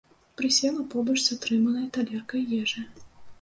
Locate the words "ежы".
2.63-2.87